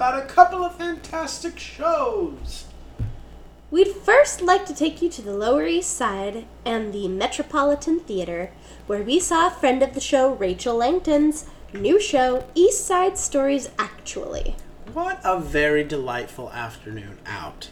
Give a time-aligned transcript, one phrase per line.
[0.00, 2.64] about a couple of fantastic shows.
[3.70, 8.50] We'd first like to take you to the Lower East Side and the Metropolitan Theater,
[8.86, 11.44] where we saw a friend of the show, Rachel Langton's
[11.74, 14.56] new show, East Side Stories Actually.
[14.94, 17.68] What a very delightful afternoon out.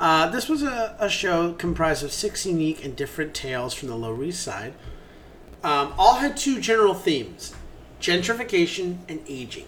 [0.00, 3.96] Uh, this was a, a show comprised of six unique and different tales from the
[3.96, 4.72] Lower East Side.
[5.62, 7.54] Um, all had two general themes
[8.00, 9.66] gentrification and aging.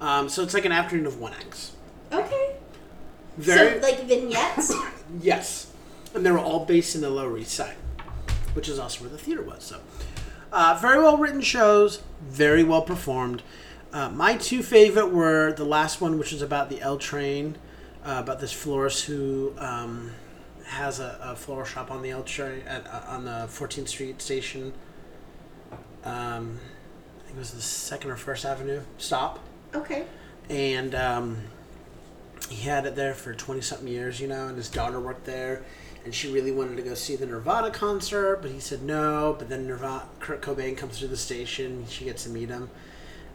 [0.00, 1.72] Um, so it's like an afternoon of one acts.
[2.12, 2.56] Okay.
[3.36, 4.72] Very, So, like vignettes?
[5.20, 5.70] Yes,
[6.14, 7.76] and they were all based in the Lower East Side,
[8.54, 9.62] which is also where the theater was.
[9.62, 9.78] So,
[10.52, 13.42] uh, very well written shows, very well performed.
[13.92, 17.56] Uh, my two favorite were the last one, which was about the L train,
[18.04, 20.10] uh, about this florist who um,
[20.64, 24.20] has a, a floral shop on the L train at uh, on the 14th Street
[24.20, 24.72] station.
[26.04, 26.58] Um,
[27.20, 29.38] I think it was the Second or First Avenue stop
[29.76, 30.04] okay.
[30.50, 31.38] and um,
[32.48, 35.64] he had it there for 20 something years, you know, and his daughter worked there,
[36.04, 39.34] and she really wanted to go see the Nirvana concert, but he said no.
[39.38, 42.70] But then Nirvana, Kurt Cobain comes through the station, she gets to meet him,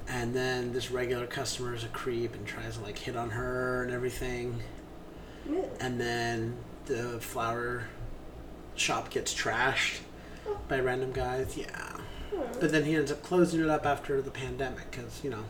[0.07, 3.83] and then this regular customer is a creep and tries to like hit on her
[3.83, 4.61] and everything,
[5.79, 7.87] and then the flower
[8.75, 9.99] shop gets trashed
[10.67, 11.97] by random guys, yeah.
[12.59, 15.43] But then he ends up closing it up after the pandemic because you know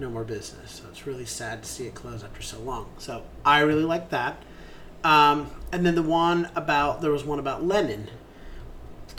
[0.00, 0.72] no more business.
[0.72, 2.90] So it's really sad to see it close after so long.
[2.98, 4.42] So I really like that.
[5.04, 8.08] Um, and then the one about there was one about Lenin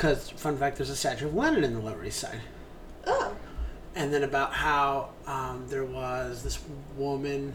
[0.01, 2.41] because fun fact, there's a statue of Lenin in the Lower East Side.
[3.05, 3.35] Oh.
[3.93, 6.59] And then about how um, there was this
[6.97, 7.53] woman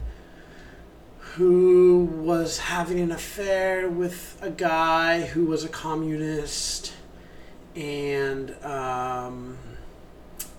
[1.19, 6.93] who was having an affair with a guy who was a communist,
[7.75, 9.57] and um,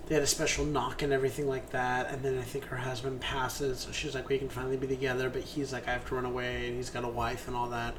[0.09, 2.11] they had a special knock and everything like that.
[2.11, 5.29] And then I think her husband passes, so she's like, "We can finally be together,"
[5.29, 7.69] but he's like, "I have to run away," and he's got a wife and all
[7.69, 7.93] that.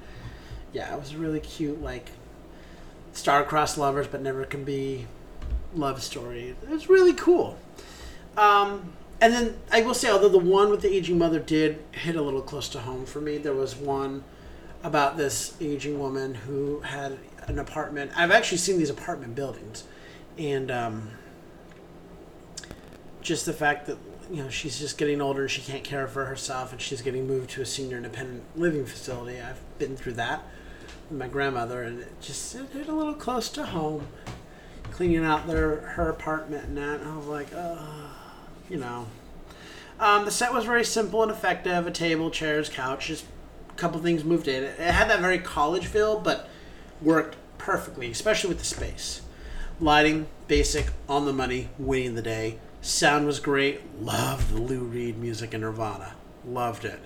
[0.72, 2.10] Yeah, it was really cute, like
[3.12, 5.06] star-crossed lovers, but never can be
[5.74, 6.56] love story.
[6.62, 7.56] It was really cool.
[8.36, 12.16] Um, and then I will say, although the one with the aging mother did hit
[12.16, 14.24] a little close to home for me, there was one
[14.82, 18.10] about this aging woman who had an apartment.
[18.16, 19.84] I've actually seen these apartment buildings,
[20.38, 21.10] and um,
[23.20, 23.98] just the fact that
[24.30, 27.26] you know she's just getting older and she can't care for herself, and she's getting
[27.26, 29.40] moved to a senior independent living facility.
[29.40, 30.42] I've been through that
[31.08, 34.06] with my grandmother, and it just it hit a little close to home.
[34.90, 38.10] Cleaning out their her apartment and that, and I was like, oh,
[38.68, 39.06] you know.
[39.98, 43.24] Um, the set was very simple and effective: a table, chairs, couch, just
[43.70, 44.64] a couple things moved in.
[44.64, 46.48] It had that very college feel, but
[47.00, 49.22] worked perfectly, especially with the space.
[49.80, 52.58] Lighting, basic, on the money, winning the day.
[52.82, 53.80] Sound was great.
[54.00, 56.14] Loved the Lou Reed music in Nirvana.
[56.46, 57.00] Loved it.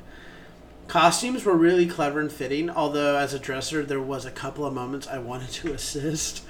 [0.86, 4.74] Costumes were really clever and fitting, although as a dresser, there was a couple of
[4.74, 6.44] moments I wanted to assist.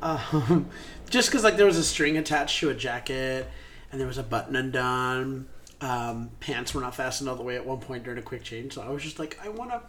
[0.00, 0.70] Um,
[1.10, 3.48] just because like there was a string attached to a jacket,
[3.90, 5.48] and there was a button undone.
[5.80, 8.72] Um, pants were not fastened all the way at one point during a quick change,
[8.72, 9.82] so I was just like, I want to.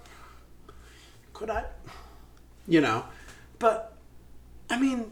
[1.33, 1.65] Could I?
[2.67, 3.05] You know,
[3.59, 3.95] but
[4.69, 5.11] I mean,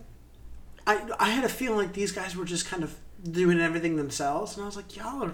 [0.86, 2.96] I I had a feeling like these guys were just kind of
[3.30, 5.34] doing everything themselves, and I was like, y'all are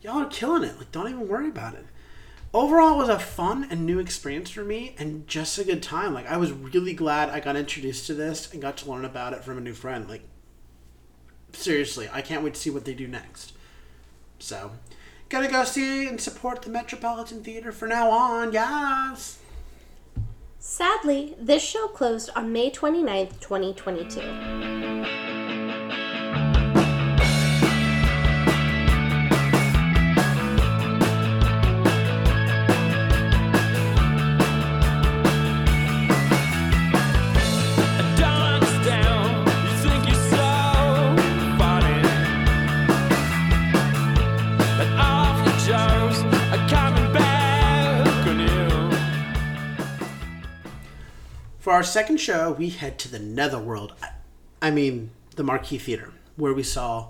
[0.00, 0.78] y'all are killing it.
[0.78, 1.86] Like, don't even worry about it.
[2.52, 6.12] Overall, it was a fun and new experience for me, and just a good time.
[6.12, 9.32] Like, I was really glad I got introduced to this and got to learn about
[9.32, 10.08] it from a new friend.
[10.08, 10.22] Like,
[11.52, 13.52] seriously, I can't wait to see what they do next.
[14.40, 14.72] So,
[15.28, 18.52] gotta go see and support the Metropolitan Theater for now on.
[18.52, 19.38] Yes.
[20.58, 24.79] Sadly, this show closed on May 29th, 2022.
[51.60, 53.92] For our second show, we head to the Netherworld.
[54.62, 57.08] I- mean, the Marquee Theater, where we saw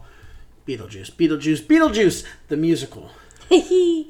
[0.67, 3.11] Beetlejuice, Beetlejuice, Beetlejuice, the musical.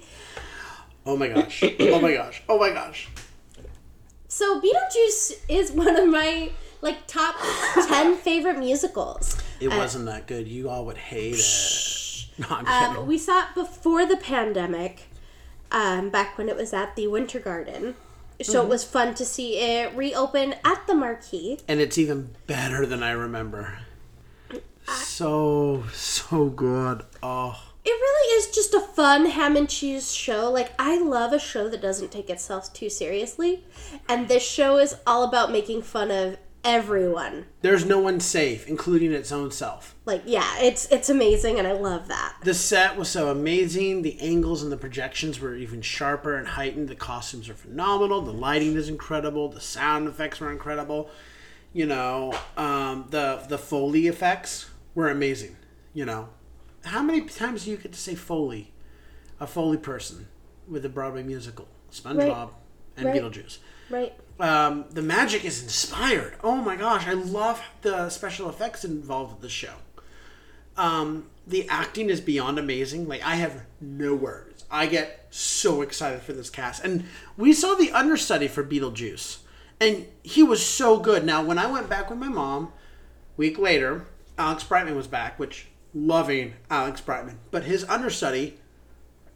[1.07, 1.65] Oh my gosh.
[1.81, 2.43] Oh my gosh.
[2.47, 3.09] Oh my gosh.
[4.29, 6.51] so, Beetlejuice is one of my
[6.83, 7.37] like top
[7.75, 9.37] 10 favorite musicals.
[9.61, 10.47] It wasn't that good.
[10.47, 12.27] You all would hate it.
[12.39, 15.09] No, I'm Um, we saw it before the pandemic,
[15.73, 17.97] um, back when it was at the Winter Garden.
[18.43, 18.71] So it mm-hmm.
[18.71, 21.59] was fun to see it reopen at the Marquee.
[21.69, 23.79] and it's even better than I remember.
[24.87, 27.05] so so good.
[27.23, 30.51] Oh, It really is just a fun ham and cheese show.
[30.51, 33.65] Like, I love a show that doesn't take itself too seriously.
[34.09, 37.47] And this show is all about making fun of everyone.
[37.63, 39.95] there's no one safe, including its own self.
[40.05, 42.37] Like, yeah, it's it's amazing and I love that.
[42.43, 44.03] The set was so amazing.
[44.03, 46.89] The angles and the projections were even sharper and heightened.
[46.89, 48.21] The costumes are phenomenal.
[48.23, 49.49] The lighting is incredible.
[49.49, 51.11] The sound effects were incredible.
[51.73, 55.57] You know, um, the the foley effects were amazing.
[55.95, 56.29] You know,
[56.85, 58.73] how many times do you get to say foley?
[59.39, 60.29] A foley person
[60.69, 62.51] with a Broadway musical, SpongeBob
[62.97, 63.23] and Right.
[63.23, 63.59] Beetlejuice.
[63.89, 64.13] Right?
[64.41, 66.35] Um, the magic is inspired.
[66.43, 69.75] Oh my gosh, I love the special effects involved with the show.
[70.79, 73.07] Um, the acting is beyond amazing.
[73.07, 74.65] Like I have no words.
[74.71, 77.05] I get so excited for this cast, and
[77.37, 79.39] we saw the understudy for Beetlejuice,
[79.79, 81.25] and he was so good.
[81.25, 82.73] Now, when I went back with my mom,
[83.37, 84.07] week later,
[84.39, 88.59] Alex Brightman was back, which loving Alex Brightman, but his understudy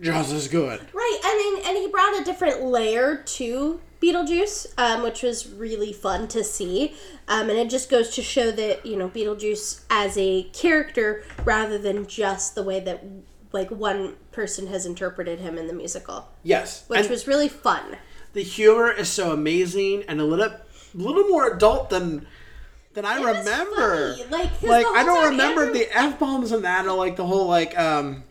[0.00, 0.80] just as good.
[0.92, 5.92] Right, I mean, and he brought a different layer to Beetlejuice, um, which was really
[5.92, 6.94] fun to see.
[7.28, 11.78] Um, and it just goes to show that, you know, Beetlejuice as a character rather
[11.78, 13.02] than just the way that,
[13.52, 17.96] like, one person has interpreted him in the musical, Yes, which and- was really fun.
[18.34, 20.50] the humor is so amazing and a little
[20.92, 22.26] little more adult than
[22.94, 24.16] than I It remember.
[24.30, 27.46] like, Like, I don't remember Andrew- the f bombs and that, or like the whole
[27.48, 28.22] like um,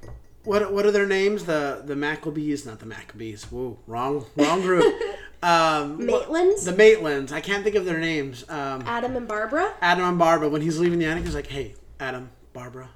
[0.46, 1.46] what what are their names?
[1.46, 3.46] The the Maccabees, not the Maccabees.
[3.52, 4.84] Whoa, wrong wrong group.
[5.44, 6.66] um, Maitlands?
[6.66, 7.32] the Maitlands.
[7.32, 8.44] I can't think of their names.
[8.50, 9.74] Um, Adam and Barbara?
[9.82, 10.50] Adam and Barbara.
[10.50, 12.90] When he's leaving the attic, he's like, "Hey, Adam, Barbara,"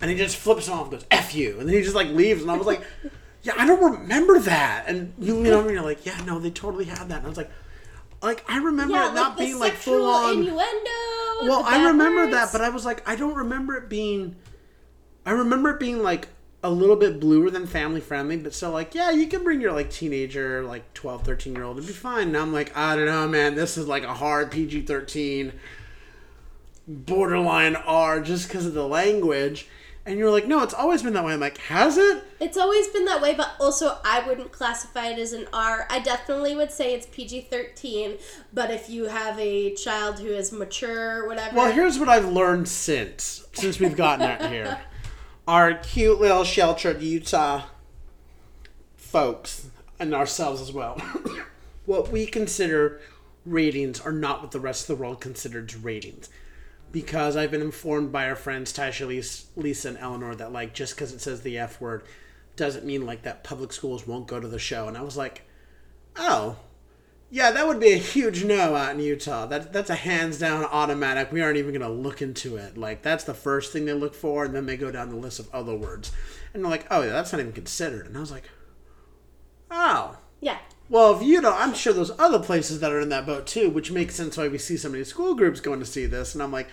[0.00, 2.42] and he just flips off, and goes "F you," and then he just like leaves,
[2.42, 2.82] and I was like,
[3.42, 6.50] "Yeah, I don't remember that." And you, you know, and you're like, "Yeah, no, they
[6.50, 7.50] totally had that." And I was like,
[8.22, 10.90] "Like I remember Yeah, it not like being like full on." innuendo.
[11.42, 12.32] Well, I remember words.
[12.32, 14.36] that, but I was like, I don't remember it being.
[15.24, 16.28] I remember it being like
[16.66, 19.72] a little bit bluer than family friendly, but still like, yeah, you can bring your
[19.72, 22.28] like teenager, like 12, 13 year old, it'd be fine.
[22.28, 25.52] And I'm like, I don't know, man, this is like a hard PG 13,
[26.88, 29.68] borderline R just because of the language.
[30.04, 31.32] And you're like, no, it's always been that way.
[31.34, 32.24] I'm like, has it?
[32.40, 35.86] It's always been that way, but also I wouldn't classify it as an R.
[35.88, 38.18] I definitely would say it's PG 13,
[38.52, 41.56] but if you have a child who is mature whatever.
[41.56, 44.78] Well, here's what I've learned since since we've gotten out here.
[45.46, 47.66] Our cute little sheltered Utah
[48.96, 51.00] folks and ourselves as well.
[51.86, 53.00] what we consider
[53.44, 56.28] ratings are not what the rest of the world considers ratings.
[56.90, 60.96] Because I've been informed by our friends Tasha, Lis- Lisa, and Eleanor that like just
[60.96, 62.02] because it says the F word
[62.56, 64.88] doesn't mean like that public schools won't go to the show.
[64.88, 65.42] And I was like,
[66.16, 66.56] oh,
[67.30, 69.46] yeah, that would be a huge no out in Utah.
[69.46, 71.32] That that's a hands down automatic.
[71.32, 72.78] We aren't even going to look into it.
[72.78, 75.40] Like that's the first thing they look for, and then they go down the list
[75.40, 76.12] of other words,
[76.54, 78.48] and they're like, "Oh yeah, that's not even considered." And I was like,
[79.70, 80.58] "Oh, yeah.
[80.88, 83.70] well, if you know, I'm sure there's other places that are in that boat too,
[83.70, 86.42] which makes sense why we see so many school groups going to see this." And
[86.42, 86.68] I'm like,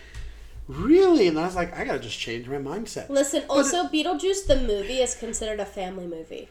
[0.67, 4.45] "Really?" And I was like, "I got to just change my mindset." Listen, also, Beetlejuice
[4.45, 6.47] the movie is considered a family movie.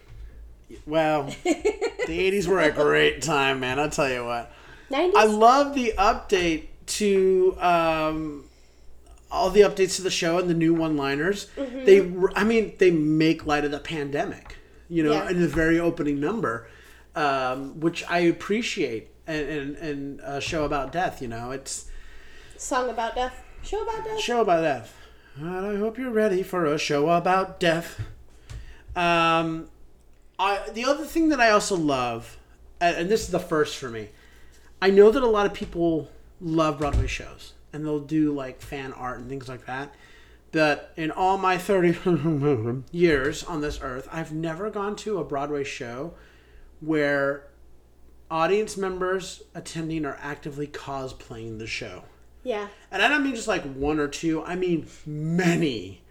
[0.86, 3.78] Well, the '80s were a great time, man.
[3.78, 4.52] I'll tell you what.
[4.90, 5.12] 90s?
[5.16, 8.44] I love the update to um,
[9.30, 11.46] all the updates to the show and the new one-liners.
[11.56, 11.84] Mm-hmm.
[11.86, 14.56] They, I mean, they make light of the pandemic,
[14.90, 15.30] you know, Yeah.
[15.30, 16.66] in the very opening number,
[17.16, 19.08] um, which I appreciate.
[19.24, 21.88] And, and and a show about death, you know, it's
[22.56, 23.40] Song about death.
[23.62, 24.18] Show about death.
[24.20, 24.96] show about death.
[25.40, 28.00] I hope you're ready for a show about death.
[28.96, 29.68] Um,
[30.38, 32.38] I the other thing that I also love,
[32.80, 34.08] and and this is the first for me,
[34.80, 36.10] I know that a lot of people
[36.40, 39.94] love Broadway shows and they'll do like fan art and things like that.
[40.50, 45.64] But in all my 30 years on this earth, I've never gone to a Broadway
[45.64, 46.12] show
[46.80, 47.46] where
[48.30, 52.04] audience members attending are actively cosplaying the show.
[52.42, 52.68] Yeah.
[52.90, 56.01] And I don't mean just like one or two, I mean many,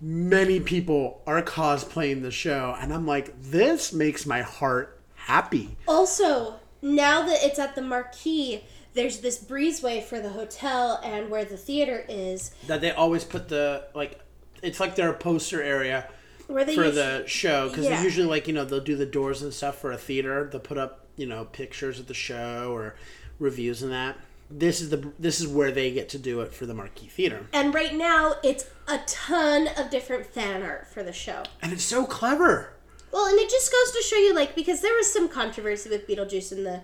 [0.00, 2.76] many people are cosplaying the show.
[2.80, 5.76] And I'm like, this makes my heart happy.
[5.88, 8.62] Also, now that it's at the marquee,
[8.94, 13.48] there's this breezeway for the hotel and where the theater is, That they always put
[13.48, 14.20] the, like,
[14.62, 16.08] it's like their poster area
[16.46, 17.68] where they for the show.
[17.68, 17.98] Because Yeah.
[17.98, 20.48] they usually, like, you know, they'll do the doors and stuff for a theater.
[20.50, 22.94] They'll put up, you know, pictures of the show or
[23.38, 24.16] reviews and that.
[24.50, 27.46] This is the this is where they get to do it for the Marquee Theater,
[27.52, 31.42] And right now, it's a ton of different fan art for the show.
[31.62, 32.70] and it's so clever.
[33.12, 36.06] Well, and it just goes to show you, like, because there was some controversy with
[36.06, 36.82] Beetlejuice in the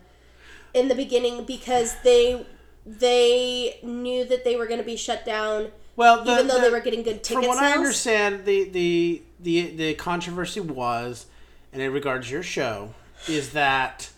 [0.75, 2.47] in the beginning because they
[2.85, 6.63] they knew that they were going to be shut down Well, the, even though the-
[6.63, 7.73] they were getting good tickets From what sales.
[7.73, 11.27] I understand, the, the the the controversy was,
[11.73, 12.95] and it regards your show,
[13.29, 14.11] is that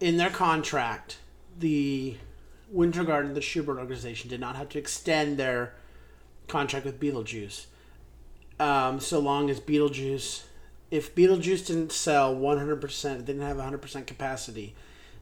[0.00, 1.18] in their contract,
[1.58, 2.16] the
[2.72, 5.74] Winter Garden, the Shubert organization, did not have to extend their
[6.48, 7.66] contract with Beetlejuice.
[8.58, 10.44] Um, so long as Beetlejuice,
[10.90, 14.74] if Beetlejuice didn't sell 100%, didn't have 100% capacity,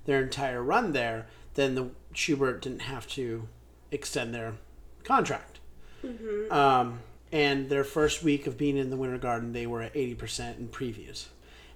[0.06, 3.48] their entire run there, then the Shubert didn't have to
[3.90, 4.54] extend their
[5.02, 5.58] contract.
[6.50, 7.00] Um,
[7.32, 10.68] and their first week of being in the Winter Garden, they were at 80% in
[10.68, 11.26] previews.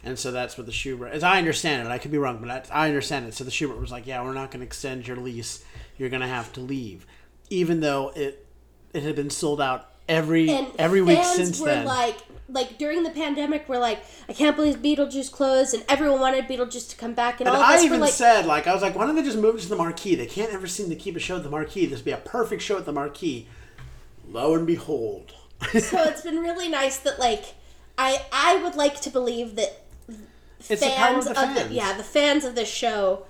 [0.04, 2.70] And so that's what the Shubert, as I understand it, I could be wrong, but
[2.70, 3.34] I, I understand it.
[3.34, 5.64] So the Shubert was like, yeah, we're not going to extend your lease.
[5.96, 7.06] You're going to have to leave.
[7.50, 8.46] Even though it
[8.92, 11.84] it had been sold out every and every week since were then.
[11.84, 12.16] like
[12.48, 16.90] like during the pandemic we're like i can't believe beetlejuice closed and everyone wanted beetlejuice
[16.90, 18.94] to come back and, and all of I even like said, like, I was like,
[18.94, 20.14] why don't they just move it to the marquee?
[20.14, 21.86] They can't ever seem to keep a show at the marquee.
[21.86, 23.48] This would be a perfect show at the marquee.
[24.28, 25.32] Lo and behold.
[25.72, 27.54] so it's been really nice that like
[27.96, 29.83] i i would like to believe that
[30.68, 33.26] It's the power fans of the yeah the fans of this show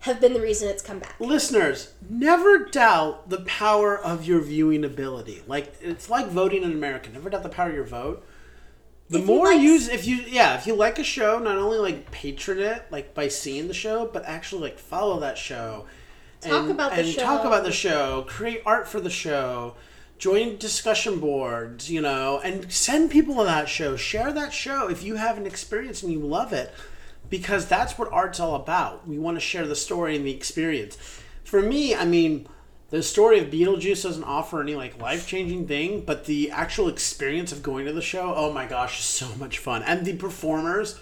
[0.00, 4.84] have been the reason it's come back Listeners, never doubt the power of your viewing
[4.84, 5.42] ability.
[5.46, 7.10] Like it's like voting in America.
[7.10, 8.26] Never doubt the power of your vote.
[9.10, 11.78] The If you more you, if you, yeah, if you like a show, not only
[11.78, 15.86] like patron it, like by seeing the show, but actually like follow that show,
[16.40, 19.74] Talk and, about the show talk about the show, create art for the show,
[20.20, 23.96] join discussion boards, you know, and send people to that show.
[23.96, 26.72] Share that show if you have an experience and you love it,
[27.28, 29.08] because that's what art's all about.
[29.08, 30.96] We want to share the story and the experience.
[31.42, 32.46] For me, I mean,
[32.90, 37.50] the story of Beetlejuice doesn't offer any like life changing thing, but the actual experience
[37.50, 39.82] of going to the show, oh my gosh, so much fun.
[39.82, 41.00] And the performers,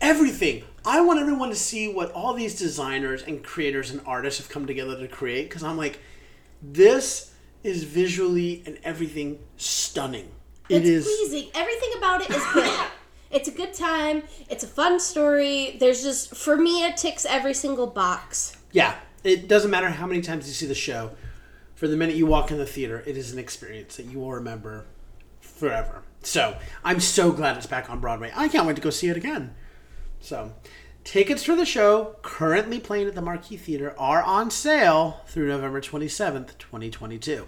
[0.00, 0.64] everything.
[0.84, 4.66] I want everyone to see what all these designers and creators and artists have come
[4.66, 5.98] together to create because I'm like,
[6.62, 7.29] this
[7.62, 10.30] is visually and everything stunning.
[10.68, 12.86] It it's pleasing everything about it is good
[13.32, 17.54] it's a good time it's a fun story there's just for me it ticks every
[17.54, 21.10] single box Yeah, it doesn't matter how many times you see the show.
[21.74, 24.32] For the minute you walk in the theater, it is an experience that you will
[24.32, 24.84] remember
[25.40, 26.02] forever.
[26.22, 28.30] So I'm so glad it's back on Broadway.
[28.34, 29.54] I can't wait to go see it again.
[30.20, 30.52] So
[31.04, 35.80] tickets for the show, currently playing at the Marquee Theater, are on sale through November
[35.80, 37.46] 27th, 2022.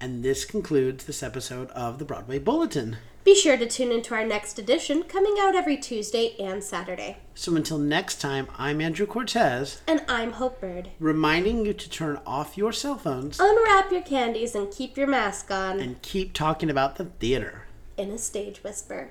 [0.00, 2.96] And this concludes this episode of the Broadway Bulletin.
[3.22, 7.18] Be sure to tune into our next edition, coming out every Tuesday and Saturday.
[7.34, 10.88] So until next time, I'm Andrew Cortez, And I'm Hope Bird.
[10.98, 15.50] reminding you to turn off your cell phones Unwrap your candies and keep your mask
[15.50, 17.66] on and keep talking about the theater.
[17.98, 19.10] in a stage whisper.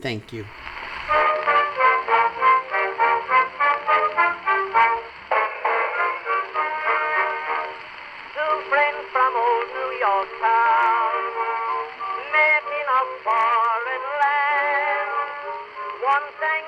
[0.00, 0.46] Thank you.